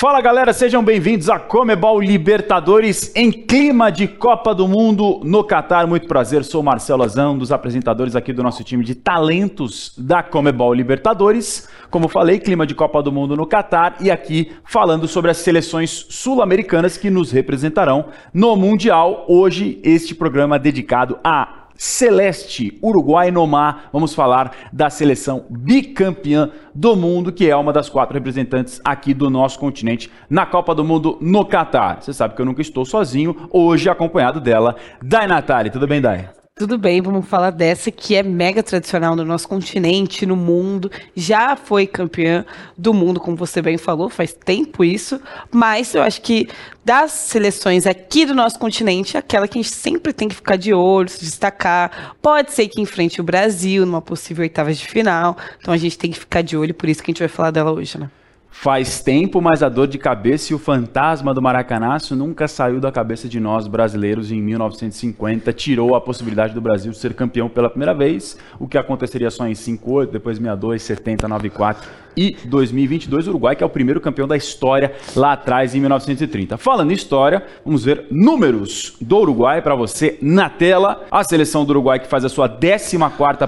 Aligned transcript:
Fala 0.00 0.22
galera, 0.22 0.54
sejam 0.54 0.82
bem-vindos 0.82 1.28
a 1.28 1.38
Comebol 1.38 2.00
Libertadores 2.00 3.14
em 3.14 3.30
clima 3.30 3.92
de 3.92 4.08
Copa 4.08 4.54
do 4.54 4.66
Mundo 4.66 5.20
no 5.22 5.44
Catar. 5.44 5.86
Muito 5.86 6.08
prazer, 6.08 6.42
sou 6.42 6.62
Marcelo 6.62 7.02
Azão, 7.02 7.34
um 7.34 7.38
dos 7.38 7.52
apresentadores 7.52 8.16
aqui 8.16 8.32
do 8.32 8.42
nosso 8.42 8.64
time 8.64 8.82
de 8.82 8.94
talentos 8.94 9.92
da 9.98 10.22
Comebol 10.22 10.72
Libertadores. 10.72 11.68
Como 11.90 12.08
falei, 12.08 12.38
clima 12.38 12.66
de 12.66 12.74
Copa 12.74 13.02
do 13.02 13.12
Mundo 13.12 13.36
no 13.36 13.44
Catar 13.44 13.96
e 14.00 14.10
aqui 14.10 14.52
falando 14.64 15.06
sobre 15.06 15.32
as 15.32 15.36
seleções 15.36 16.06
sul-americanas 16.08 16.96
que 16.96 17.10
nos 17.10 17.30
representarão 17.30 18.06
no 18.32 18.56
Mundial. 18.56 19.26
Hoje, 19.28 19.82
este 19.84 20.14
programa 20.14 20.58
dedicado 20.58 21.18
a 21.22 21.59
Celeste, 21.82 22.78
Uruguai 22.82 23.30
no 23.30 23.46
mar. 23.46 23.88
Vamos 23.90 24.12
falar 24.12 24.68
da 24.70 24.90
seleção 24.90 25.46
bicampeã 25.48 26.50
do 26.74 26.94
mundo, 26.94 27.32
que 27.32 27.48
é 27.48 27.56
uma 27.56 27.72
das 27.72 27.88
quatro 27.88 28.12
representantes 28.12 28.82
aqui 28.84 29.14
do 29.14 29.30
nosso 29.30 29.58
continente 29.58 30.12
na 30.28 30.44
Copa 30.44 30.74
do 30.74 30.84
Mundo 30.84 31.16
no 31.22 31.42
Catar. 31.42 32.02
Você 32.02 32.12
sabe 32.12 32.34
que 32.34 32.42
eu 32.42 32.44
nunca 32.44 32.60
estou 32.60 32.84
sozinho, 32.84 33.48
hoje 33.50 33.88
acompanhado 33.88 34.42
dela, 34.42 34.76
Dai 35.02 35.26
Natali. 35.26 35.70
Tudo 35.70 35.86
bem, 35.86 36.02
Dai? 36.02 36.28
Tudo 36.60 36.76
bem, 36.76 37.00
vamos 37.00 37.26
falar 37.26 37.52
dessa 37.52 37.90
que 37.90 38.14
é 38.14 38.22
mega 38.22 38.62
tradicional 38.62 39.16
no 39.16 39.24
nosso 39.24 39.48
continente, 39.48 40.26
no 40.26 40.36
mundo. 40.36 40.92
Já 41.16 41.56
foi 41.56 41.86
campeã 41.86 42.44
do 42.76 42.92
mundo, 42.92 43.18
como 43.18 43.34
você 43.34 43.62
bem 43.62 43.78
falou, 43.78 44.10
faz 44.10 44.34
tempo 44.34 44.84
isso. 44.84 45.18
Mas 45.50 45.94
eu 45.94 46.02
acho 46.02 46.20
que 46.20 46.50
das 46.84 47.12
seleções 47.12 47.86
aqui 47.86 48.26
do 48.26 48.34
nosso 48.34 48.58
continente, 48.58 49.16
aquela 49.16 49.48
que 49.48 49.58
a 49.58 49.62
gente 49.62 49.74
sempre 49.74 50.12
tem 50.12 50.28
que 50.28 50.34
ficar 50.34 50.56
de 50.56 50.74
olho, 50.74 51.08
se 51.08 51.20
destacar. 51.20 52.14
Pode 52.20 52.52
ser 52.52 52.68
que 52.68 52.78
enfrente 52.78 53.22
o 53.22 53.24
Brasil 53.24 53.86
numa 53.86 54.02
possível 54.02 54.42
oitava 54.42 54.70
de 54.70 54.86
final. 54.86 55.38
Então 55.58 55.72
a 55.72 55.78
gente 55.78 55.96
tem 55.96 56.10
que 56.10 56.18
ficar 56.18 56.42
de 56.42 56.58
olho, 56.58 56.74
por 56.74 56.90
isso 56.90 57.02
que 57.02 57.10
a 57.10 57.12
gente 57.12 57.20
vai 57.20 57.28
falar 57.28 57.52
dela 57.52 57.72
hoje, 57.72 57.96
né? 57.98 58.10
Faz 58.50 59.00
tempo, 59.00 59.40
mas 59.40 59.62
a 59.62 59.68
dor 59.68 59.86
de 59.86 59.96
cabeça 59.96 60.52
e 60.52 60.56
o 60.56 60.58
fantasma 60.58 61.32
do 61.32 61.40
Maracanaço 61.40 62.16
nunca 62.16 62.48
saiu 62.48 62.80
da 62.80 62.90
cabeça 62.90 63.28
de 63.28 63.38
nós 63.38 63.66
brasileiros 63.66 64.30
em 64.32 64.42
1950. 64.42 65.52
Tirou 65.52 65.94
a 65.94 66.00
possibilidade 66.00 66.52
do 66.52 66.60
Brasil 66.60 66.92
ser 66.92 67.14
campeão 67.14 67.48
pela 67.48 67.70
primeira 67.70 67.94
vez, 67.94 68.36
o 68.58 68.66
que 68.66 68.76
aconteceria 68.76 69.30
só 69.30 69.46
em 69.46 69.54
58, 69.54 70.12
depois 70.12 70.36
62, 70.36 70.82
70, 70.82 71.28
94 71.28 71.88
e 72.16 72.36
2022. 72.44 73.28
O 73.28 73.30
Uruguai, 73.30 73.56
que 73.56 73.62
é 73.62 73.66
o 73.66 73.70
primeiro 73.70 74.00
campeão 74.00 74.26
da 74.26 74.36
história 74.36 74.92
lá 75.14 75.32
atrás, 75.32 75.74
em 75.74 75.80
1930. 75.80 76.58
Falando 76.58 76.90
em 76.90 76.94
história, 76.94 77.44
vamos 77.64 77.84
ver 77.84 78.06
números 78.10 78.96
do 79.00 79.16
Uruguai 79.18 79.62
para 79.62 79.74
você 79.74 80.18
na 80.20 80.50
tela. 80.50 81.06
A 81.10 81.24
seleção 81.24 81.64
do 81.64 81.70
Uruguai 81.70 82.00
que 82.00 82.08
faz 82.08 82.24
a 82.24 82.28
sua 82.28 82.48
14 82.48 82.98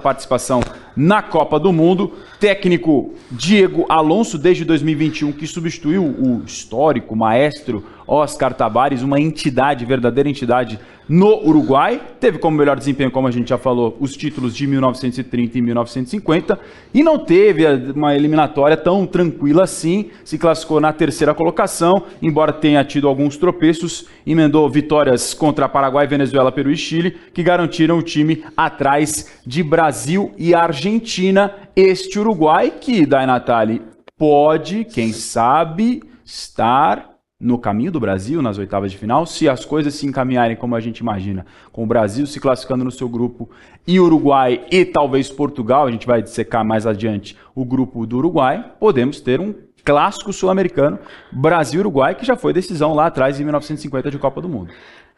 participação 0.00 0.60
na 0.96 1.22
Copa 1.22 1.58
do 1.58 1.72
Mundo. 1.72 2.12
Técnico 2.38 3.14
Diego 3.30 3.86
Alonso, 3.88 4.38
desde 4.38 4.64
2021, 4.64 5.32
que 5.32 5.46
substituiu 5.46 6.04
o 6.04 6.42
histórico 6.44 7.14
maestro 7.14 7.84
Oscar 8.12 8.52
Tabares, 8.52 9.02
uma 9.02 9.18
entidade, 9.18 9.86
verdadeira 9.86 10.28
entidade 10.28 10.78
no 11.08 11.48
Uruguai. 11.48 11.98
Teve 12.20 12.38
como 12.38 12.58
melhor 12.58 12.76
desempenho, 12.76 13.10
como 13.10 13.26
a 13.26 13.30
gente 13.30 13.48
já 13.48 13.56
falou, 13.56 13.96
os 13.98 14.14
títulos 14.14 14.54
de 14.54 14.66
1930 14.66 15.56
e 15.56 15.62
1950. 15.62 16.60
E 16.92 17.02
não 17.02 17.18
teve 17.18 17.64
uma 17.94 18.14
eliminatória 18.14 18.76
tão 18.76 19.06
tranquila 19.06 19.64
assim. 19.64 20.10
Se 20.24 20.36
classificou 20.36 20.78
na 20.78 20.92
terceira 20.92 21.32
colocação, 21.32 22.02
embora 22.20 22.52
tenha 22.52 22.84
tido 22.84 23.08
alguns 23.08 23.38
tropeços. 23.38 24.06
Emendou 24.26 24.68
vitórias 24.68 25.32
contra 25.32 25.66
Paraguai, 25.66 26.06
Venezuela, 26.06 26.52
Peru 26.52 26.70
e 26.70 26.76
Chile, 26.76 27.16
que 27.32 27.42
garantiram 27.42 27.96
o 27.96 28.02
time 28.02 28.44
atrás 28.54 29.40
de 29.46 29.62
Brasil 29.62 30.32
e 30.36 30.54
Argentina. 30.54 31.50
Este 31.74 32.18
Uruguai, 32.18 32.74
que, 32.78 33.06
Dai 33.06 33.24
Natali, 33.24 33.80
pode, 34.18 34.84
quem 34.84 35.14
sabe, 35.14 36.02
estar 36.22 37.11
no 37.42 37.58
caminho 37.58 37.90
do 37.90 37.98
Brasil 37.98 38.40
nas 38.40 38.56
oitavas 38.56 38.92
de 38.92 38.96
final, 38.96 39.26
se 39.26 39.48
as 39.48 39.64
coisas 39.64 39.94
se 39.94 40.06
encaminharem 40.06 40.56
como 40.56 40.76
a 40.76 40.80
gente 40.80 40.98
imagina, 40.98 41.44
com 41.72 41.82
o 41.82 41.86
Brasil 41.86 42.24
se 42.24 42.38
classificando 42.38 42.84
no 42.84 42.90
seu 42.92 43.08
grupo 43.08 43.50
e 43.84 43.98
Uruguai 43.98 44.64
e 44.70 44.84
talvez 44.84 45.28
Portugal, 45.28 45.86
a 45.86 45.90
gente 45.90 46.06
vai 46.06 46.22
dissecar 46.22 46.64
mais 46.64 46.86
adiante 46.86 47.36
o 47.52 47.64
grupo 47.64 48.06
do 48.06 48.18
Uruguai, 48.18 48.64
podemos 48.78 49.20
ter 49.20 49.40
um 49.40 49.52
clássico 49.84 50.32
sul-americano, 50.32 51.00
Brasil-Uruguai, 51.32 52.14
que 52.14 52.24
já 52.24 52.36
foi 52.36 52.52
decisão 52.52 52.94
lá 52.94 53.06
atrás 53.06 53.40
em 53.40 53.42
1950 53.42 54.08
de 54.08 54.18
Copa 54.18 54.40
do 54.40 54.48
Mundo. 54.48 54.72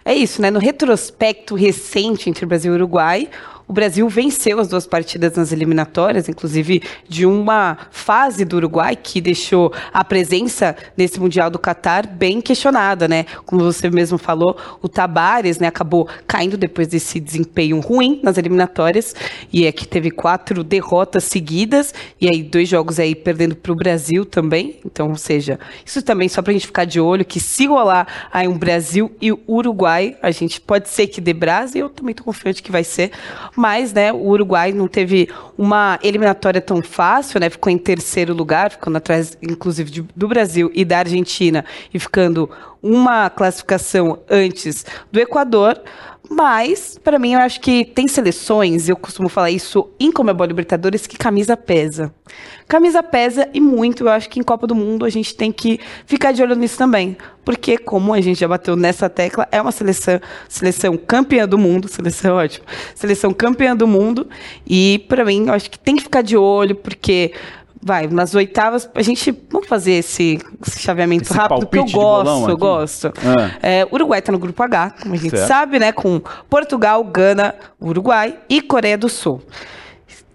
É 0.06 0.15
isso, 0.15 0.43
né? 0.43 0.51
No 0.51 0.59
retrospecto 0.59 1.55
recente 1.55 2.29
entre 2.29 2.45
Brasil 2.45 2.73
e 2.73 2.77
Uruguai, 2.77 3.29
o 3.67 3.73
Brasil 3.73 4.09
venceu 4.09 4.61
as 4.61 4.69
duas 4.69 4.87
partidas 4.87 5.35
nas 5.35 5.53
eliminatórias, 5.53 6.29
inclusive 6.29 6.83
de 7.09 7.25
uma 7.25 7.79
fase 7.91 8.45
do 8.45 8.57
Uruguai 8.57 8.97
que 8.97 9.21
deixou 9.21 9.73
a 9.93 10.05
presença 10.05 10.77
nesse 10.97 11.19
Mundial 11.19 11.51
do 11.51 11.59
Catar 11.59 12.07
bem 12.07 12.41
questionada, 12.41 13.09
né? 13.09 13.25
Como 13.47 13.65
você 13.65 13.89
mesmo 13.91 14.19
falou, 14.19 14.57
o 14.83 14.89
Tabares 14.89 15.59
né, 15.59 15.67
acabou 15.67 16.09
caindo 16.27 16.57
depois 16.57 16.89
desse 16.89 17.19
desempenho 17.19 17.81
ruim 17.81 18.21
nas 18.23 18.37
eliminatórias 18.37 19.15
e 19.53 19.67
é 19.67 19.73
que 19.73 19.87
teve 19.87 20.11
quatro 20.11 20.63
derrotas 20.63 21.25
seguidas 21.25 21.95
e 22.21 22.29
aí 22.29 22.43
dois 22.43 22.69
jogos 22.69 22.99
aí 23.01 23.15
perdendo 23.15 23.57
para 23.57 23.73
o 23.73 23.77
Brasil 23.77 24.25
também. 24.25 24.79
Então, 24.85 25.09
ou 25.09 25.17
seja, 25.17 25.59
isso 25.85 26.03
também 26.03 26.29
só 26.29 26.43
para 26.43 26.51
a 26.51 26.55
gente 26.55 26.67
ficar 26.67 26.85
de 26.85 27.01
olho 27.01 27.25
que 27.25 27.41
se 27.41 27.67
rolar 27.67 28.29
aí 28.33 28.47
um 28.47 28.59
Brasil 28.59 29.11
e 29.21 29.33
Uruguai, 29.49 30.17
a 30.23 30.31
gente 30.31 30.61
pode 30.61 30.89
ser 30.89 31.07
que 31.07 31.21
dê 31.21 31.33
Brasil, 31.33 31.87
eu 31.87 31.91
também 31.91 32.13
estou 32.13 32.25
confiante 32.25 32.63
que 32.63 32.71
vai 32.71 32.85
ser, 32.85 33.11
mas 33.57 33.93
né, 33.93 34.13
o 34.13 34.27
Uruguai 34.29 34.73
não 34.73 34.89
teve 34.89 35.29
uma 35.57 35.99
eliminatória 36.03 36.61
tão 36.61 36.83
fácil, 36.83 37.41
né? 37.41 37.49
Ficou 37.49 37.71
em 37.71 37.79
terceiro 37.79 38.35
lugar, 38.35 38.71
ficando 38.71 38.97
atrás, 38.97 39.39
inclusive, 39.43 39.91
de, 39.91 40.03
do 40.15 40.29
Brasil 40.29 40.71
e 40.75 40.85
da 40.85 40.99
Argentina, 40.99 41.65
e 41.93 41.99
ficando 41.99 42.51
uma 42.83 43.31
classificação 43.31 44.19
antes 44.29 44.85
do 45.11 45.21
Equador. 45.21 45.81
Mas, 46.29 46.99
para 47.03 47.19
mim, 47.19 47.35
eu 47.35 47.41
acho 47.41 47.61
que 47.61 47.85
tem 47.85 48.09
seleções, 48.09 48.89
eu 48.89 48.97
costumo 48.97 49.29
falar 49.29 49.51
isso 49.51 49.91
em 50.01 50.11
Comebol 50.11 50.47
Libertadores, 50.47 51.07
que 51.07 51.19
camisa 51.19 51.57
pesa. 51.57 52.12
Camisa 52.67 53.03
pesa 53.03 53.49
e 53.53 53.61
muito. 53.61 54.05
Eu 54.05 54.09
acho 54.09 54.31
que 54.31 54.41
em 54.41 54.43
Copa 54.43 54.67
do 54.67 54.75
Mundo 54.75 55.05
a 55.05 55.11
gente 55.11 55.35
tem 55.35 55.53
que 55.53 55.79
ficar 56.07 56.33
de 56.33 56.43
olho 56.43 56.57
nisso 56.57 56.79
também. 56.79 57.17
Porque, 57.45 57.77
como 57.77 58.15
a 58.15 58.21
gente 58.23 58.41
já 58.41 58.49
bateu 58.49 58.75
nessa 58.75 59.09
tecla, 59.09 59.47
é 59.53 59.61
uma 59.61 59.71
seleção, 59.71 60.19
seleção 60.49 60.97
campeã 60.97 61.47
do 61.47 61.59
mundo, 61.59 61.89
seleção 61.89 62.37
ótima, 62.37 62.65
seleção 62.95 63.33
campeã 63.33 63.77
do 63.77 63.87
mundo. 63.87 64.27
E, 64.67 65.05
para 65.09 65.25
mim, 65.27 65.47
eu 65.47 65.53
acho 65.53 65.71
que 65.71 65.79
tem 65.79 65.95
que 65.95 66.03
ficar 66.03 66.23
de 66.23 66.39
olho, 66.39 66.75
porque 66.75 67.33
vai, 67.84 68.06
nas 68.06 68.34
oitavas, 68.34 68.89
a 68.95 69.03
gente. 69.03 69.31
Vamos 69.50 69.69
fazer 69.69 69.93
esse, 69.93 70.41
esse 70.67 70.81
chaveamento 70.81 71.25
esse 71.25 71.34
rápido, 71.34 71.67
porque 71.67 71.78
eu 71.78 71.84
gosto, 71.84 72.50
eu 72.50 72.56
gosto. 72.56 73.12
Ah. 73.19 73.59
É, 73.62 73.87
Uruguai 73.93 74.21
está 74.21 74.33
no 74.33 74.39
grupo 74.39 74.62
H, 74.62 74.95
como 75.03 75.15
a 75.15 75.19
gente 75.19 75.37
certo. 75.37 75.47
sabe, 75.47 75.78
né? 75.78 75.93
Com 75.93 76.21
Portugal, 76.49 77.05
Gana, 77.05 77.55
Uruguai 77.78 78.39
e 78.49 78.62
Coreia 78.62 78.97
do 78.97 79.11
Sul. 79.11 79.43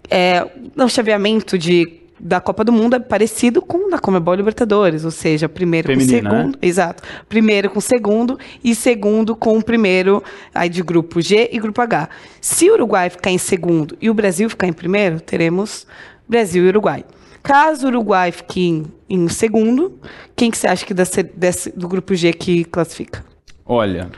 É, 0.08 0.46
no 0.76 0.88
chaveamento 0.88 1.58
de 1.58 2.00
da 2.22 2.38
Copa 2.38 2.62
do 2.62 2.70
Mundo 2.70 2.96
é 2.96 3.00
parecido 3.00 3.62
com 3.62 3.86
o 3.86 3.90
da 3.90 3.98
Comebol 3.98 4.34
Libertadores, 4.34 5.06
ou 5.06 5.10
seja, 5.10 5.48
primeiro 5.48 5.88
Feminina, 5.88 6.28
com 6.28 6.36
segundo, 6.36 6.52
né? 6.52 6.58
exato, 6.60 7.02
primeiro 7.28 7.70
com 7.70 7.80
segundo 7.80 8.38
e 8.62 8.74
segundo 8.74 9.34
com 9.34 9.56
o 9.56 9.64
primeiro 9.64 10.22
aí 10.54 10.68
de 10.68 10.82
grupo 10.82 11.22
G 11.22 11.48
e 11.50 11.58
grupo 11.58 11.80
H. 11.80 12.10
Se 12.38 12.68
o 12.68 12.74
Uruguai 12.74 13.08
ficar 13.08 13.30
em 13.30 13.38
segundo 13.38 13.96
e 14.00 14.10
o 14.10 14.14
Brasil 14.14 14.50
ficar 14.50 14.66
em 14.66 14.72
primeiro, 14.72 15.18
teremos 15.18 15.86
Brasil 16.30 16.64
e 16.64 16.68
Uruguai. 16.68 17.04
Caso 17.42 17.86
o 17.86 17.90
Uruguai 17.90 18.30
fique 18.30 18.60
em, 18.60 18.84
em 19.08 19.28
segundo, 19.28 19.98
quem 20.36 20.48
que 20.48 20.56
você 20.56 20.68
acha 20.68 20.86
que 20.86 20.94
desse, 20.94 21.24
desse, 21.24 21.76
do 21.76 21.88
grupo 21.88 22.14
G 22.14 22.32
que 22.32 22.64
classifica? 22.64 23.24
Olha, 23.66 24.08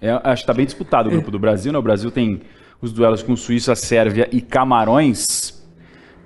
é, 0.00 0.10
acho 0.10 0.22
que 0.22 0.32
está 0.44 0.54
bem 0.54 0.64
disputado 0.64 1.10
o 1.10 1.12
grupo 1.12 1.30
do 1.30 1.38
Brasil, 1.38 1.70
né? 1.70 1.78
O 1.78 1.82
Brasil 1.82 2.10
tem 2.10 2.40
os 2.80 2.92
duelos 2.94 3.22
com 3.22 3.36
Suíça, 3.36 3.74
Sérvia 3.74 4.26
e 4.32 4.40
Camarões. 4.40 5.59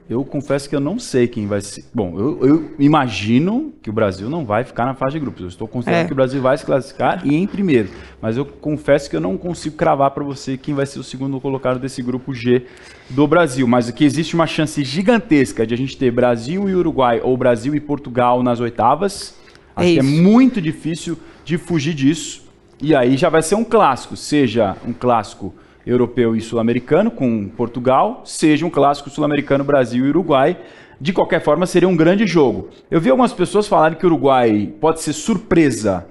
Eu 0.09 0.23
confesso 0.23 0.69
que 0.69 0.77
eu 0.77 0.81
não 0.81 0.99
sei 0.99 1.27
quem 1.27 1.47
vai 1.47 1.63
ser. 1.63 1.85
Bom, 1.95 2.19
eu, 2.19 2.47
eu, 2.47 2.71
imagino 2.79 3.73
que 3.81 3.89
o 3.89 3.93
Brasil 3.93 4.29
não 4.29 4.45
vai 4.45 4.63
ficar 4.63 4.85
na 4.85 4.95
fase 4.95 5.15
de 5.15 5.21
grupos. 5.21 5.41
Eu 5.41 5.49
estou 5.49 5.67
considerando 5.67 6.05
é. 6.05 6.07
que 6.07 6.13
o 6.13 6.17
Brasil 6.17 6.43
vai 6.43 6.59
se 6.59 6.65
classificar 6.65 7.27
e 7.27 7.35
em 7.35 7.47
primeiro. 7.47 7.89
Mas 8.21 8.37
eu 8.37 8.45
confesso 8.45 9.09
que 9.09 9.17
eu 9.17 9.21
não 9.21 9.39
consigo 9.39 9.77
cravar 9.77 10.11
para 10.11 10.23
você 10.23 10.59
quem 10.59 10.75
vai 10.75 10.85
ser 10.85 10.99
o 10.99 11.03
segundo 11.03 11.41
colocado 11.41 11.79
desse 11.81 12.03
grupo 12.03 12.35
G 12.35 12.67
do 13.09 13.27
Brasil. 13.27 13.67
Mas 13.67 13.89
aqui 13.89 14.05
existe 14.05 14.35
uma 14.35 14.47
chance 14.47 14.85
gigantesca 14.85 15.67
de 15.67 15.73
a 15.73 15.77
gente 15.77 15.97
ter 15.97 16.11
Brasil 16.11 16.69
e 16.69 16.75
Uruguai 16.75 17.21
ou 17.23 17.35
Brasil 17.35 17.75
e 17.75 17.81
Portugal 17.81 18.43
nas 18.43 18.61
oitavas. 18.61 19.35
Acho 19.75 19.89
é 19.89 19.93
que 19.95 19.99
é 20.01 20.03
muito 20.03 20.61
difícil 20.61 21.19
de 21.47 21.57
fugir 21.57 21.95
disso. 21.95 22.45
E 22.79 22.95
aí 22.95 23.17
já 23.17 23.31
vai 23.31 23.41
ser 23.41 23.55
um 23.55 23.65
clássico, 23.65 24.19
seja 24.19 24.77
um 24.87 24.93
clássico 24.93 25.55
europeu 25.87 26.35
e 26.35 26.41
sul-americano, 26.41 27.11
com 27.11 27.49
Portugal, 27.49 28.23
seja 28.25 28.65
um 28.65 28.71
clássico 28.71 29.11
sul-americano, 29.11 29.65
Brasil 29.65 30.07
e 30.07 30.09
Uruguai. 30.09 30.57
De 31.01 31.13
qualquer 31.13 31.43
forma, 31.43 31.67
seria 31.67 31.89
um 31.89 31.97
grande 31.97 32.27
jogo. 32.27 32.69
Eu 32.91 33.01
vi 33.01 33.11
algumas 33.11 33.33
pessoas 33.33 33.67
falarem 33.67 33.99
que 33.99 34.07
o 34.07 34.09
Uruguai 34.09 34.73
pode 34.81 35.01
ser 35.01 35.13
surpresa 35.13 36.07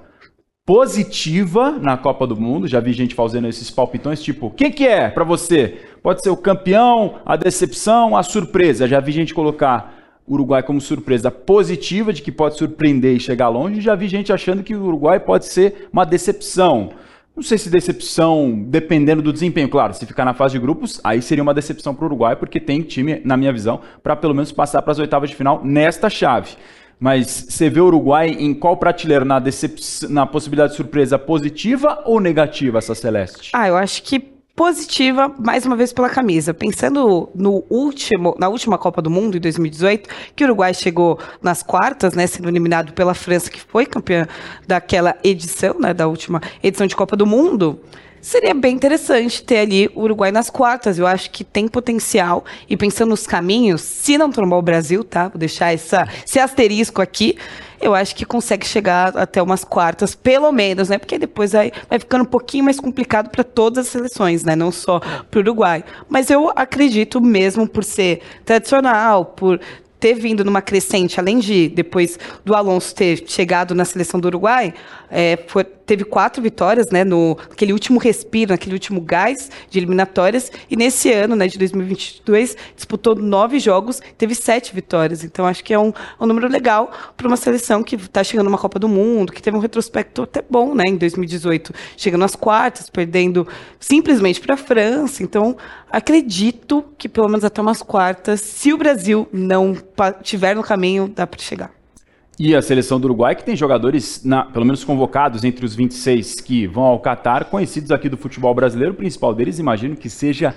positiva 0.66 1.72
na 1.72 1.96
Copa 1.96 2.26
do 2.26 2.36
Mundo. 2.36 2.66
Já 2.66 2.80
vi 2.80 2.92
gente 2.92 3.14
fazendo 3.14 3.48
esses 3.48 3.70
palpitões, 3.70 4.22
tipo, 4.22 4.46
o 4.46 4.50
que, 4.50 4.86
é 4.86 5.10
para 5.10 5.24
você? 5.24 5.78
Pode 6.02 6.22
ser 6.22 6.30
o 6.30 6.36
campeão, 6.36 7.16
a 7.24 7.36
decepção, 7.36 8.16
a 8.16 8.22
surpresa. 8.22 8.88
Já 8.88 9.00
vi 9.00 9.12
gente 9.12 9.34
colocar 9.34 9.94
Uruguai 10.26 10.62
como 10.62 10.80
surpresa 10.80 11.30
positiva 11.30 12.12
de 12.12 12.22
que 12.22 12.32
pode 12.32 12.56
surpreender 12.56 13.14
e 13.14 13.20
chegar 13.20 13.48
longe. 13.48 13.80
Já 13.80 13.94
vi 13.94 14.08
gente 14.08 14.32
achando 14.32 14.62
que 14.62 14.74
o 14.74 14.84
Uruguai 14.84 15.20
pode 15.20 15.46
ser 15.46 15.88
uma 15.92 16.04
decepção. 16.04 16.90
Não 17.36 17.42
sei 17.42 17.58
se 17.58 17.68
decepção, 17.68 18.64
dependendo 18.68 19.20
do 19.20 19.32
desempenho. 19.32 19.68
Claro, 19.68 19.92
se 19.92 20.06
ficar 20.06 20.24
na 20.24 20.34
fase 20.34 20.52
de 20.52 20.60
grupos, 20.60 21.00
aí 21.02 21.20
seria 21.20 21.42
uma 21.42 21.52
decepção 21.52 21.92
para 21.92 22.04
o 22.04 22.06
Uruguai, 22.06 22.36
porque 22.36 22.60
tem 22.60 22.80
time, 22.80 23.20
na 23.24 23.36
minha 23.36 23.52
visão, 23.52 23.80
para 24.02 24.14
pelo 24.14 24.34
menos 24.34 24.52
passar 24.52 24.80
para 24.82 24.92
as 24.92 25.00
oitavas 25.00 25.30
de 25.30 25.36
final 25.36 25.60
nesta 25.64 26.08
chave. 26.08 26.50
Mas 26.98 27.46
você 27.48 27.68
vê 27.68 27.80
o 27.80 27.86
Uruguai 27.86 28.28
em 28.28 28.54
qual 28.54 28.76
prateleira? 28.76 29.24
Na, 29.24 29.42
na 30.08 30.26
possibilidade 30.26 30.70
de 30.72 30.76
surpresa 30.76 31.18
positiva 31.18 32.02
ou 32.04 32.20
negativa, 32.20 32.78
essa 32.78 32.94
Celeste? 32.94 33.50
Ah, 33.52 33.66
eu 33.66 33.76
acho 33.76 34.04
que 34.04 34.33
positiva, 34.54 35.34
mais 35.38 35.66
uma 35.66 35.76
vez 35.76 35.92
pela 35.92 36.08
camisa. 36.08 36.54
Pensando 36.54 37.28
no 37.34 37.64
último, 37.68 38.36
na 38.38 38.48
última 38.48 38.78
Copa 38.78 39.02
do 39.02 39.10
Mundo, 39.10 39.36
em 39.36 39.40
2018, 39.40 40.08
que 40.34 40.44
o 40.44 40.46
Uruguai 40.46 40.72
chegou 40.72 41.18
nas 41.42 41.62
quartas, 41.62 42.14
né, 42.14 42.26
sendo 42.26 42.48
eliminado 42.48 42.92
pela 42.92 43.14
França, 43.14 43.50
que 43.50 43.60
foi 43.60 43.84
campeã 43.84 44.26
daquela 44.66 45.16
edição, 45.24 45.78
né, 45.80 45.92
da 45.92 46.06
última 46.06 46.40
edição 46.62 46.86
de 46.86 46.94
Copa 46.94 47.16
do 47.16 47.26
Mundo. 47.26 47.80
Seria 48.20 48.54
bem 48.54 48.74
interessante 48.74 49.42
ter 49.42 49.58
ali 49.58 49.90
o 49.94 50.02
Uruguai 50.02 50.32
nas 50.32 50.48
quartas. 50.48 50.98
Eu 50.98 51.06
acho 51.06 51.30
que 51.30 51.44
tem 51.44 51.68
potencial. 51.68 52.42
E 52.66 52.74
pensando 52.74 53.10
nos 53.10 53.26
caminhos, 53.26 53.82
se 53.82 54.16
não 54.16 54.32
tomar 54.32 54.56
o 54.56 54.62
Brasil, 54.62 55.04
tá? 55.04 55.28
Vou 55.28 55.38
deixar 55.38 55.74
essa, 55.74 56.08
esse 56.24 56.38
asterisco 56.38 57.02
aqui 57.02 57.36
eu 57.80 57.94
acho 57.94 58.14
que 58.14 58.24
consegue 58.24 58.66
chegar 58.66 59.16
até 59.16 59.42
umas 59.42 59.64
quartas, 59.64 60.14
pelo 60.14 60.50
menos, 60.52 60.88
né? 60.88 60.98
Porque 60.98 61.18
depois 61.18 61.52
vai, 61.52 61.72
vai 61.88 61.98
ficando 61.98 62.22
um 62.22 62.26
pouquinho 62.26 62.64
mais 62.64 62.78
complicado 62.78 63.30
para 63.30 63.44
todas 63.44 63.86
as 63.86 63.92
seleções, 63.92 64.44
né? 64.44 64.56
Não 64.56 64.70
só 64.72 65.00
para 65.00 65.38
o 65.38 65.40
Uruguai. 65.40 65.84
Mas 66.08 66.30
eu 66.30 66.50
acredito 66.54 67.20
mesmo 67.20 67.68
por 67.68 67.84
ser 67.84 68.20
tradicional, 68.44 69.24
por 69.24 69.60
ter 70.04 70.12
vindo 70.12 70.44
numa 70.44 70.60
crescente, 70.60 71.18
além 71.18 71.38
de 71.38 71.66
depois 71.68 72.18
do 72.44 72.54
Alonso 72.54 72.94
ter 72.94 73.24
chegado 73.26 73.74
na 73.74 73.86
seleção 73.86 74.20
do 74.20 74.26
Uruguai, 74.26 74.74
é, 75.10 75.38
foi, 75.46 75.64
teve 75.86 76.04
quatro 76.04 76.42
vitórias, 76.42 76.90
né, 76.90 77.04
no 77.04 77.36
aquele 77.50 77.72
último 77.72 77.98
respiro, 77.98 78.52
naquele 78.52 78.74
último 78.74 79.00
gás 79.00 79.50
de 79.70 79.78
eliminatórias, 79.78 80.50
e 80.70 80.76
nesse 80.76 81.12
ano, 81.12 81.36
né, 81.36 81.46
de 81.46 81.58
2022, 81.58 82.56
disputou 82.76 83.14
nove 83.14 83.58
jogos, 83.58 84.00
teve 84.16 84.34
sete 84.34 84.74
vitórias. 84.74 85.24
Então 85.24 85.46
acho 85.46 85.62
que 85.62 85.72
é 85.74 85.78
um, 85.78 85.92
um 86.20 86.26
número 86.26 86.48
legal 86.48 86.90
para 87.16 87.26
uma 87.26 87.36
seleção 87.36 87.82
que 87.82 87.96
está 87.96 88.24
chegando 88.24 88.46
numa 88.46 88.58
Copa 88.58 88.78
do 88.78 88.88
Mundo, 88.88 89.32
que 89.32 89.42
teve 89.42 89.56
um 89.56 89.60
retrospecto 89.60 90.22
até 90.22 90.42
bom, 90.48 90.74
né, 90.74 90.84
em 90.86 90.96
2018, 90.96 91.72
chegando 91.96 92.24
às 92.24 92.36
quartas, 92.36 92.88
perdendo 92.88 93.46
simplesmente 93.78 94.40
para 94.40 94.54
a 94.54 94.58
França. 94.58 95.22
Então 95.22 95.56
acredito 95.90 96.84
que 96.98 97.08
pelo 97.08 97.28
menos 97.28 97.44
até 97.44 97.60
umas 97.60 97.82
quartas, 97.82 98.40
se 98.40 98.72
o 98.72 98.78
Brasil 98.78 99.28
não 99.32 99.76
tiver 100.22 100.56
no 100.56 100.62
caminho, 100.62 101.08
dá 101.08 101.26
para 101.26 101.40
chegar. 101.40 101.83
E 102.38 102.52
a 102.54 102.60
seleção 102.60 102.98
do 102.98 103.04
Uruguai, 103.04 103.36
que 103.36 103.44
tem 103.44 103.54
jogadores, 103.54 104.24
na, 104.24 104.44
pelo 104.44 104.64
menos 104.64 104.82
convocados 104.82 105.44
entre 105.44 105.64
os 105.64 105.76
26 105.76 106.40
que 106.40 106.66
vão 106.66 106.82
ao 106.82 106.98
Catar, 106.98 107.44
conhecidos 107.44 107.92
aqui 107.92 108.08
do 108.08 108.16
futebol 108.16 108.52
brasileiro. 108.52 108.92
O 108.92 108.96
principal 108.96 109.32
deles, 109.32 109.60
imagino 109.60 109.94
que 109.94 110.10
seja 110.10 110.52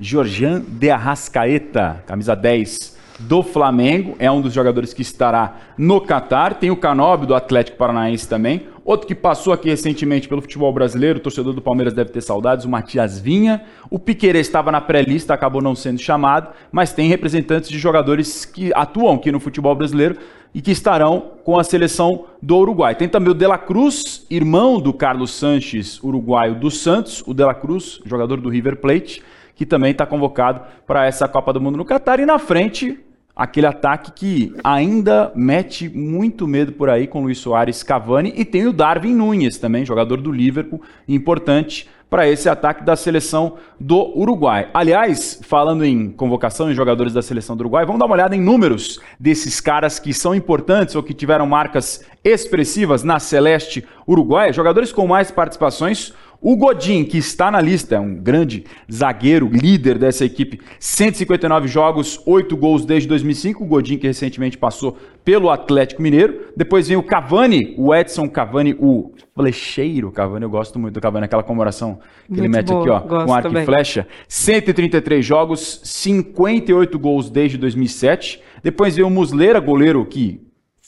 Jorjan 0.00 0.60
de 0.66 0.90
Arrascaeta, 0.90 2.02
camisa 2.08 2.34
10 2.34 2.98
do 3.20 3.40
Flamengo. 3.40 4.16
É 4.18 4.28
um 4.32 4.40
dos 4.40 4.52
jogadores 4.52 4.92
que 4.92 5.02
estará 5.02 5.58
no 5.78 6.00
Catar. 6.00 6.54
Tem 6.54 6.72
o 6.72 6.76
Canóbio 6.76 7.28
do 7.28 7.36
Atlético 7.36 7.78
Paranaense 7.78 8.28
também. 8.28 8.66
Outro 8.84 9.06
que 9.06 9.14
passou 9.14 9.52
aqui 9.52 9.68
recentemente 9.68 10.26
pelo 10.26 10.42
futebol 10.42 10.72
brasileiro, 10.72 11.20
o 11.20 11.22
torcedor 11.22 11.52
do 11.52 11.62
Palmeiras 11.62 11.94
deve 11.94 12.10
ter 12.10 12.20
saudades, 12.20 12.64
o 12.64 12.68
Matias 12.68 13.20
Vinha. 13.20 13.62
O 13.88 13.96
Piqueira 13.96 14.40
estava 14.40 14.72
na 14.72 14.80
pré-lista, 14.80 15.32
acabou 15.32 15.62
não 15.62 15.76
sendo 15.76 16.00
chamado, 16.00 16.52
mas 16.72 16.92
tem 16.92 17.08
representantes 17.08 17.70
de 17.70 17.78
jogadores 17.78 18.44
que 18.44 18.72
atuam 18.74 19.14
aqui 19.14 19.30
no 19.30 19.38
futebol 19.38 19.72
brasileiro 19.76 20.16
e 20.54 20.60
que 20.60 20.70
estarão 20.70 21.32
com 21.44 21.58
a 21.58 21.64
seleção 21.64 22.26
do 22.40 22.56
Uruguai. 22.56 22.94
Tem 22.94 23.08
também 23.08 23.30
o 23.30 23.34
De 23.34 23.46
La 23.46 23.58
Cruz, 23.58 24.26
irmão 24.30 24.80
do 24.80 24.92
Carlos 24.92 25.32
Sanches, 25.32 26.02
uruguaio 26.02 26.54
do 26.54 26.70
Santos, 26.70 27.22
o 27.26 27.32
De 27.32 27.44
La 27.44 27.54
Cruz, 27.54 28.00
jogador 28.04 28.40
do 28.40 28.48
River 28.48 28.76
Plate, 28.76 29.22
que 29.54 29.64
também 29.64 29.92
está 29.92 30.04
convocado 30.04 30.60
para 30.86 31.06
essa 31.06 31.26
Copa 31.26 31.52
do 31.52 31.60
Mundo 31.60 31.76
no 31.76 31.84
Catar. 31.84 32.20
E 32.20 32.26
na 32.26 32.38
frente, 32.38 32.98
aquele 33.34 33.66
ataque 33.66 34.12
que 34.12 34.54
ainda 34.62 35.32
mete 35.34 35.88
muito 35.88 36.46
medo 36.46 36.72
por 36.72 36.90
aí 36.90 37.06
com 37.06 37.22
Luiz 37.22 37.38
Soares 37.38 37.82
Cavani 37.82 38.32
e 38.36 38.44
tem 38.44 38.66
o 38.66 38.72
Darwin 38.72 39.14
Nunes 39.14 39.58
também, 39.58 39.84
jogador 39.84 40.20
do 40.20 40.30
Liverpool, 40.30 40.82
importante 41.08 41.88
para 42.12 42.28
esse 42.28 42.46
ataque 42.46 42.84
da 42.84 42.94
seleção 42.94 43.56
do 43.80 43.96
Uruguai. 44.14 44.68
Aliás, 44.74 45.40
falando 45.42 45.82
em 45.82 46.10
convocação 46.10 46.70
e 46.70 46.74
jogadores 46.74 47.14
da 47.14 47.22
seleção 47.22 47.56
do 47.56 47.62
Uruguai, 47.62 47.86
vamos 47.86 48.00
dar 48.00 48.04
uma 48.04 48.14
olhada 48.14 48.36
em 48.36 48.40
números 48.40 49.00
desses 49.18 49.62
caras 49.62 49.98
que 49.98 50.12
são 50.12 50.34
importantes 50.34 50.94
ou 50.94 51.02
que 51.02 51.14
tiveram 51.14 51.46
marcas 51.46 52.04
expressivas 52.22 53.02
na 53.02 53.18
Celeste 53.18 53.82
Uruguai, 54.06 54.52
jogadores 54.52 54.92
com 54.92 55.06
mais 55.06 55.30
participações. 55.30 56.12
O 56.44 56.56
Godin, 56.56 57.04
que 57.04 57.18
está 57.18 57.52
na 57.52 57.60
lista, 57.60 57.94
é 57.94 58.00
um 58.00 58.16
grande 58.16 58.64
zagueiro, 58.92 59.48
líder 59.48 59.96
dessa 59.96 60.24
equipe, 60.24 60.60
159 60.80 61.68
jogos, 61.68 62.20
8 62.26 62.56
gols 62.56 62.84
desde 62.84 63.08
2005. 63.08 63.62
O 63.62 63.66
Godin, 63.66 63.96
que 63.96 64.08
recentemente 64.08 64.58
passou 64.58 64.98
pelo 65.24 65.50
Atlético 65.50 66.02
Mineiro. 66.02 66.46
Depois 66.56 66.88
vem 66.88 66.96
o 66.96 67.02
Cavani, 67.02 67.76
o 67.78 67.94
Edson 67.94 68.28
Cavani, 68.28 68.74
o 68.76 69.12
flecheiro 69.36 70.10
Cavani. 70.10 70.44
Eu 70.44 70.50
gosto 70.50 70.80
muito 70.80 70.94
do 70.94 71.00
Cavani, 71.00 71.26
aquela 71.26 71.44
comemoração 71.44 72.00
que 72.26 72.32
muito 72.32 72.40
ele 72.40 72.48
mete 72.48 72.72
aqui, 72.72 72.90
ó, 72.90 72.98
com 72.98 73.32
arco 73.32 73.48
também. 73.48 73.62
e 73.62 73.64
flecha. 73.64 74.04
133 74.26 75.24
jogos, 75.24 75.80
58 75.84 76.98
gols 76.98 77.30
desde 77.30 77.56
2007. 77.56 78.42
Depois 78.64 78.96
vem 78.96 79.04
o 79.04 79.10
Muslera, 79.10 79.60
goleiro 79.60 80.04
que 80.04 80.40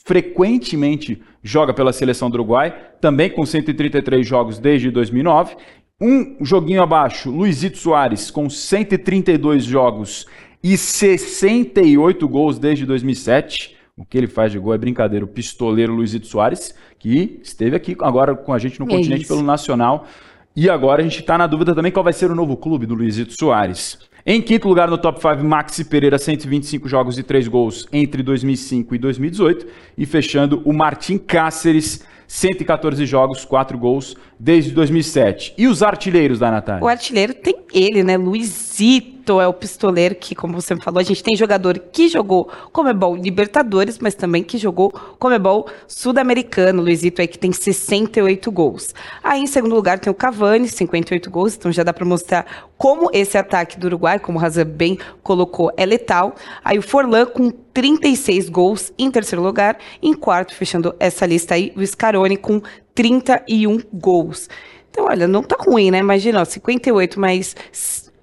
frequentemente 0.05 1.21
joga 1.43 1.73
pela 1.73 1.93
seleção 1.93 2.31
do 2.31 2.35
Uruguai, 2.35 2.75
também 3.01 3.31
com 3.31 3.45
133 3.45 4.27
jogos 4.27 4.59
desde 4.59 4.91
2009. 4.91 5.57
Um 6.01 6.37
joguinho 6.45 6.83
abaixo, 6.83 7.31
Luizito 7.31 7.79
Soares, 7.79 8.31
com 8.31 8.51
132 8.51 9.65
jogos 9.65 10.27
e 10.63 10.77
68 10.77 12.29
gols 12.29 12.59
desde 12.59 12.85
2007. 12.85 13.77
O 13.97 14.05
que 14.05 14.19
ele 14.19 14.27
faz 14.27 14.53
de 14.53 14.59
gol 14.59 14.75
é 14.75 14.79
brincadeira. 14.79 15.25
O 15.25 15.29
pistoleiro 15.29 15.95
Luizito 15.95 16.27
Soares, 16.27 16.75
que 16.99 17.41
esteve 17.43 17.77
aqui 17.77 17.97
agora 18.01 18.35
com 18.35 18.53
a 18.53 18.59
gente 18.59 18.79
no 18.81 18.87
é 18.87 18.91
continente 18.91 19.23
isso. 19.23 19.33
pelo 19.33 19.43
Nacional. 19.43 20.07
E 20.55 20.69
agora 20.69 21.01
a 21.01 21.05
gente 21.05 21.21
está 21.21 21.39
na 21.39 21.47
dúvida 21.47 21.75
também 21.75 21.93
qual 21.93 22.05
vai 22.05 22.13
ser 22.13 22.31
o 22.31 22.35
novo 22.35 22.57
clube 22.57 22.87
do 22.87 22.95
Luizito 22.95 23.33
Soares. 23.33 23.99
Em 24.27 24.41
quinto 24.41 24.67
lugar 24.67 24.89
no 24.89 24.97
top 24.97 25.21
5, 25.21 25.45
Maxi 25.45 25.85
Pereira, 25.85 26.17
125 26.17 26.89
jogos 26.89 27.19
e 27.19 27.23
3 27.23 27.47
gols 27.47 27.87
entre 27.93 28.23
2005 28.23 28.95
e 28.95 28.99
2018. 28.99 29.67
E 29.99 30.07
fechando 30.07 30.63
o 30.65 30.73
Martim 30.73 31.19
Cáceres, 31.19 32.03
114 32.27 33.05
jogos, 33.05 33.45
4 33.45 33.77
gols 33.77 34.17
desde 34.39 34.73
2007. 34.73 35.55
E 35.57 35.67
os 35.67 35.83
artilheiros 35.83 36.39
da 36.39 36.51
Natália? 36.51 36.83
O 36.83 36.89
artilheiro 36.89 37.35
tem 37.35 37.55
ele, 37.73 38.03
né? 38.03 38.17
Luizito 38.17 39.41
é 39.41 39.49
o 39.49 39.53
pistoleiro 39.53 40.15
que, 40.15 40.35
como 40.35 40.61
você 40.61 40.77
falou, 40.77 41.01
a 41.01 41.03
gente 41.03 41.23
tem 41.23 41.37
jogador 41.37 41.79
que 41.79 42.09
jogou 42.09 42.51
Comebol 42.73 43.17
Libertadores, 43.17 43.99
mas 43.99 44.15
também 44.15 44.43
que 44.43 44.59
jogou 44.59 44.91
Comebol 45.19 45.67
Sul-Americano. 45.87 46.83
Luizito 46.83 47.21
aí 47.21 47.29
que 47.29 47.39
tem 47.39 47.53
68 47.53 48.51
gols. 48.51 48.95
Aí 49.23 49.41
em 49.41 49.47
segundo 49.47 49.75
lugar 49.75 49.99
tem 49.99 50.11
o 50.11 50.15
Cavani, 50.15 50.69
58 50.69 51.31
gols, 51.31 51.57
então 51.57 51.73
já 51.73 51.83
dá 51.83 51.93
para 51.93 52.05
mostrar 52.05 52.47
como 52.77 53.09
esse 53.13 53.39
ataque 53.39 53.79
do 53.79 53.87
Uruguai, 53.87 54.14
como 54.19 54.39
o 54.39 54.41
Razan 54.41 54.67
bem 54.67 54.99
colocou, 55.23 55.73
é 55.77 55.85
letal. 55.85 56.35
Aí 56.65 56.79
o 56.79 56.83
Forlan 56.83 57.27
com 57.27 57.51
36 57.51 58.49
gols 58.49 58.93
em 58.99 59.11
terceiro 59.11 59.43
lugar. 59.43 59.79
Em 60.03 60.15
quarto, 60.15 60.55
fechando 60.55 60.95
essa 60.99 61.27
lista 61.27 61.55
aí, 61.55 61.73
o 61.77 61.87
Scaroni 61.87 62.37
com 62.37 62.61
31 62.95 63.81
gols. 63.93 64.49
Então, 64.91 65.07
olha, 65.07 65.27
não 65.27 65.43
tá 65.43 65.57
ruim, 65.59 65.91
né? 65.91 65.99
Imagina, 65.99 66.41
ó, 66.41 66.45
58 66.45 67.19
mais 67.19 67.57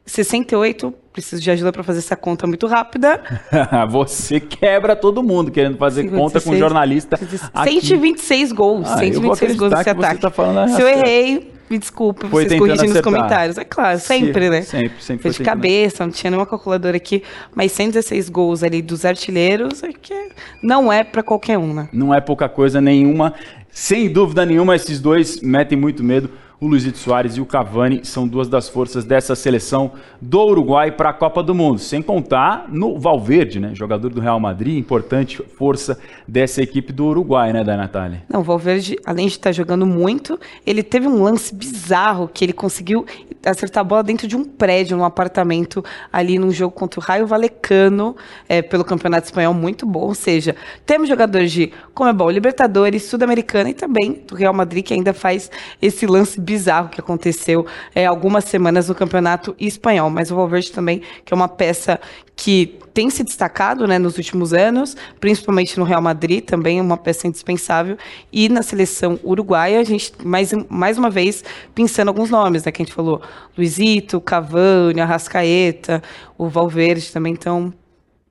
68, 0.06 0.94
preciso 1.12 1.42
de 1.42 1.52
ajuda 1.52 1.72
para 1.72 1.84
fazer 1.84 2.00
essa 2.00 2.16
conta 2.16 2.48
muito 2.48 2.66
rápida. 2.68 3.22
Você 3.90 4.40
quebra 4.40 4.96
todo 4.96 5.22
mundo 5.22 5.52
querendo 5.52 5.78
fazer 5.78 6.04
56, 6.04 6.22
conta 6.22 6.42
com 6.42 6.56
jornalista. 6.58 7.18
126 7.18 8.52
gols, 8.52 8.90
ah, 8.90 8.98
126 8.98 9.56
gols 9.58 9.74
nesse 9.74 9.90
ataque. 9.90 10.22
Tá 10.22 10.68
Se 10.68 10.82
eu 10.82 10.88
errei, 10.88 11.52
me 11.72 11.78
desculpe, 11.78 12.28
foi 12.28 12.46
vocês 12.46 12.60
corrigem 12.60 12.90
nos 12.90 13.02
comentários. 13.02 13.58
É 13.58 13.64
claro, 13.64 13.98
sempre, 13.98 14.50
né? 14.50 14.62
Sempre, 14.62 15.02
sempre. 15.02 15.24
Foi 15.24 15.32
de 15.32 15.44
cabeça, 15.44 16.06
não 16.06 16.12
tinha 16.12 16.30
nenhuma 16.30 16.46
calculadora 16.46 16.98
aqui, 16.98 17.24
mas 17.56 17.72
116 17.72 18.30
gols 18.30 18.62
ali 18.62 18.82
dos 18.82 19.06
artilheiros 19.06 19.82
é 19.82 19.94
que 19.94 20.30
não 20.62 20.92
é 20.92 21.04
para 21.04 21.24
qualquer 21.24 21.58
um, 21.58 21.74
né? 21.74 21.90
Não 21.94 22.14
é 22.14 22.20
pouca 22.20 22.50
coisa 22.50 22.82
nenhuma. 22.82 23.34
Sem 23.70 24.12
dúvida 24.12 24.46
nenhuma, 24.46 24.76
esses 24.76 25.00
dois 25.00 25.40
metem 25.42 25.78
muito 25.78 26.04
medo 26.04 26.30
o 26.62 26.68
Luizito 26.68 27.00
Soares 27.00 27.38
e 27.38 27.42
o 27.42 27.46
Cavani 27.46 28.02
são 28.04 28.28
duas 28.28 28.48
das 28.48 28.70
forças 28.70 29.04
dessa 29.04 29.34
seleção 29.34 29.94
do 30.22 30.40
Uruguai 30.42 30.92
para 30.92 31.10
a 31.10 31.14
Copa 31.14 31.42
do 31.42 31.56
Mundo. 31.56 31.80
Sem 31.80 32.04
contar 32.04 32.68
no 32.70 33.00
Valverde, 33.00 33.60
né? 33.60 33.72
Jogador 33.74 34.10
do 34.10 34.22
Real 34.22 34.40
Madrid, 34.40 34.78
importante 34.78 35.42
força 35.58 35.98
dessa 36.28 36.62
equipe 36.62 36.94
do 36.94 37.06
Uruguai, 37.06 37.52
né, 37.52 37.64
da 37.64 37.76
Natália? 37.76 38.22
Não, 38.30 38.42
o 38.42 38.44
Valverde, 38.44 38.96
além 39.04 39.26
de 39.26 39.34
estar 39.34 39.52
jogando 39.52 39.88
muito, 39.88 40.40
ele 40.64 40.84
teve 40.84 41.08
um 41.08 41.24
lance 41.24 41.56
bizarro 41.62 42.28
que 42.28 42.44
ele 42.44 42.54
conseguiu 42.54 43.06
acertar 43.46 43.82
a 43.82 43.84
bola 43.84 44.04
dentro 44.04 44.28
de 44.28 44.36
um 44.36 44.44
prédio, 44.44 44.98
num 44.98 45.04
apartamento, 45.04 45.84
ali 46.12 46.40
num 46.40 46.52
jogo 46.52 46.74
contra 46.74 47.00
o 47.00 47.04
Raio 47.04 47.28
Valecano, 47.28 48.16
é, 48.50 48.62
pelo 48.62 48.84
Campeonato 48.84 49.26
Espanhol, 49.26 49.54
muito 49.54 49.86
bom. 49.86 50.02
Ou 50.02 50.16
seja, 50.16 50.56
temos 50.86 51.08
jogadores 51.08 51.52
de 51.52 51.72
Comebol, 51.94 52.32
Libertadores, 52.32 53.04
Sul-Americana 53.04 53.70
e 53.70 53.74
também 53.74 54.24
do 54.28 54.36
Real 54.36 54.54
Madrid, 54.54 54.84
que 54.84 54.94
ainda 54.94 55.14
faz 55.14 55.52
esse 55.80 56.08
lance 56.08 56.42
bizarro 56.42 56.90
que 56.90 57.00
aconteceu 57.00 57.66
é, 57.94 58.06
algumas 58.06 58.46
semanas 58.46 58.90
no 58.90 58.96
Campeonato 58.96 59.56
Espanhol. 59.60 60.10
Mas 60.10 60.32
o 60.32 60.36
Valverde 60.36 60.72
também, 60.72 61.02
que 61.24 61.32
é 61.32 61.36
uma 61.36 61.48
peça 61.48 62.00
que 62.36 62.80
tem 62.94 63.10
se 63.10 63.24
destacado 63.24 63.88
né, 63.88 64.00
nos 64.00 64.18
últimos 64.18 64.54
anos, 64.54 64.98
principalmente 65.20 65.78
no 65.78 65.86
Real 65.86 66.02
Madrid, 66.02 66.44
também 66.44 66.82
uma 66.82 66.98
peça 66.98 67.28
indispensável. 67.28 67.98
E 68.32 68.50
na 68.50 68.62
seleção 68.62 69.20
uruguaia, 69.24 69.80
a 69.80 69.84
gente, 69.84 70.12
mais, 70.24 70.52
mais 70.68 70.98
uma 70.98 71.10
vez, 71.10 71.44
pensando 71.74 72.10
alguns 72.10 72.30
nomes, 72.30 72.64
né, 72.64 72.72
que 72.72 72.82
a 72.82 72.86
gente 72.86 72.94
falou, 72.94 73.22
Luizito, 73.58 74.20
Cavani, 74.22 75.02
Arrascaeta, 75.02 76.02
o 76.38 76.48
Valverde 76.48 77.12
também, 77.12 77.34
então 77.34 77.74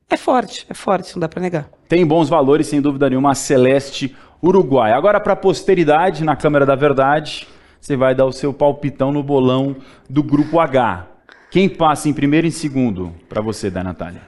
é 0.08 0.16
forte, 0.16 0.66
é 0.68 0.74
forte, 0.74 1.14
não 1.14 1.20
dá 1.20 1.28
para 1.28 1.40
negar. 1.40 1.68
Tem 1.88 2.04
bons 2.04 2.28
valores, 2.28 2.66
sem 2.66 2.80
dúvida 2.80 3.08
nenhuma, 3.08 3.32
a 3.32 3.34
Celeste 3.34 4.16
Uruguai. 4.42 4.92
Agora, 4.92 5.20
para 5.20 5.34
a 5.34 5.36
posteridade, 5.36 6.24
na 6.24 6.34
Câmara 6.34 6.66
da 6.66 6.74
Verdade, 6.74 7.46
você 7.80 7.96
vai 7.96 8.14
dar 8.14 8.26
o 8.26 8.32
seu 8.32 8.52
palpitão 8.52 9.12
no 9.12 9.22
bolão 9.22 9.76
do 10.08 10.22
Grupo 10.22 10.58
H. 10.58 11.06
Quem 11.50 11.68
passa 11.68 12.08
em 12.08 12.12
primeiro 12.12 12.46
e 12.46 12.48
em 12.48 12.52
segundo 12.52 13.14
para 13.28 13.40
você, 13.40 13.70
da 13.70 13.82
Natália? 13.82 14.22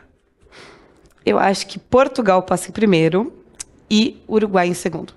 Eu 1.25 1.39
acho 1.39 1.67
que 1.67 1.79
Portugal 1.79 2.43
passa 2.43 2.69
em 2.69 2.73
primeiro 2.73 3.33
e 3.91 4.23
Uruguai 4.29 4.67
em 4.67 4.75
segundo. 4.75 5.13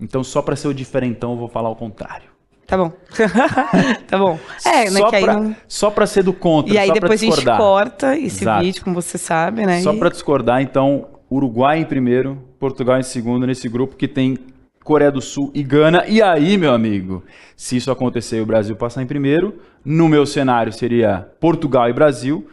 Então, 0.00 0.22
só 0.22 0.42
para 0.42 0.54
ser 0.54 0.68
o 0.68 0.74
diferentão, 0.74 1.32
eu 1.32 1.38
vou 1.38 1.48
falar 1.48 1.70
o 1.70 1.76
contrário. 1.76 2.28
Tá 2.66 2.76
bom. 2.76 2.92
tá 4.08 4.18
bom. 4.18 4.38
É, 4.64 4.90
né, 4.90 5.00
só 5.00 5.10
né, 5.10 5.20
pra, 5.20 5.34
não... 5.34 5.56
Só 5.68 5.90
para 5.90 6.06
ser 6.06 6.24
do 6.24 6.32
contra, 6.32 6.74
E 6.74 6.78
aí 6.78 6.92
depois 6.92 7.22
a 7.22 7.24
gente 7.24 7.44
corta 7.44 8.16
esse 8.16 8.42
Exato. 8.42 8.64
vídeo, 8.64 8.82
como 8.82 8.94
você 8.94 9.16
sabe, 9.16 9.64
né? 9.64 9.80
Só 9.80 9.92
e... 9.92 9.98
para 9.98 10.08
discordar, 10.08 10.60
então, 10.60 11.06
Uruguai 11.30 11.78
em 11.78 11.84
primeiro, 11.84 12.42
Portugal 12.58 12.98
em 12.98 13.04
segundo, 13.04 13.46
nesse 13.46 13.68
grupo 13.68 13.94
que 13.96 14.08
tem 14.08 14.36
Coreia 14.82 15.10
do 15.10 15.20
Sul 15.20 15.50
e 15.54 15.62
Gana. 15.62 16.04
E 16.06 16.22
aí, 16.22 16.56
meu 16.56 16.72
amigo, 16.72 17.24
se 17.56 17.76
isso 17.76 17.90
acontecer 17.90 18.38
e 18.38 18.40
o 18.40 18.46
Brasil 18.46 18.76
passar 18.76 19.02
em 19.02 19.06
primeiro, 19.06 19.58
no 19.84 20.08
meu 20.08 20.24
cenário 20.24 20.72
seria 20.72 21.28
Portugal 21.40 21.88
e 21.88 21.92
Brasil. 21.92 22.48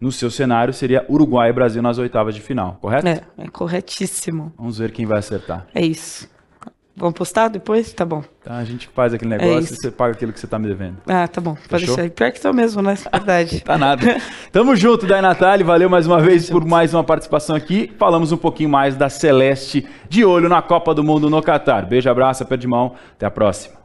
No 0.00 0.12
seu 0.12 0.30
cenário 0.30 0.72
seria 0.72 1.04
Uruguai 1.08 1.50
e 1.50 1.52
Brasil 1.52 1.82
nas 1.82 1.98
oitavas 1.98 2.32
de 2.32 2.40
final, 2.40 2.78
correto? 2.80 3.08
É, 3.08 3.20
é 3.36 3.48
corretíssimo. 3.48 4.52
Vamos 4.56 4.78
ver 4.78 4.92
quem 4.92 5.06
vai 5.06 5.18
acertar. 5.18 5.66
É 5.74 5.84
isso. 5.84 6.28
Vamos 6.98 7.14
postar 7.14 7.48
depois? 7.48 7.92
Tá 7.92 8.04
bom. 8.04 8.22
Tá, 8.42 8.56
a 8.56 8.64
gente 8.64 8.88
faz 8.88 9.14
aquele 9.14 9.34
é 9.34 9.38
negócio 9.38 9.72
é 9.72 9.76
e 9.76 9.80
você 9.80 9.90
paga 9.90 10.12
aquilo 10.12 10.32
que 10.32 10.40
você 10.40 10.46
tá 10.46 10.58
me 10.58 10.66
devendo. 10.66 10.96
Ah, 11.06 11.28
tá 11.28 11.40
bom. 11.40 11.56
Pode 11.68 11.86
deixar. 11.86 12.10
Pior 12.10 12.32
que 12.32 12.40
tô 12.40 12.52
mesmo, 12.52 12.82
né? 12.82 12.96
Verdade. 13.12 13.60
tá 13.64 13.78
nada. 13.78 14.20
Tamo 14.50 14.74
junto, 14.74 15.06
Dai 15.06 15.22
Natália. 15.22 15.64
Valeu 15.64 15.88
mais 15.88 16.06
uma 16.06 16.20
vez 16.20 16.50
por 16.50 16.64
mais 16.64 16.92
uma 16.92 17.04
participação 17.04 17.54
aqui. 17.54 17.92
Falamos 17.98 18.32
um 18.32 18.36
pouquinho 18.36 18.68
mais 18.68 18.96
da 18.96 19.08
Celeste 19.08 19.86
de 20.08 20.24
olho 20.24 20.48
na 20.48 20.60
Copa 20.60 20.94
do 20.94 21.04
Mundo 21.04 21.30
no 21.30 21.40
Catar. 21.40 21.86
Beijo, 21.86 22.10
abraço, 22.10 22.42
aperto 22.42 22.62
de 22.62 22.68
mão. 22.68 22.94
Até 23.14 23.26
a 23.26 23.30
próxima. 23.30 23.77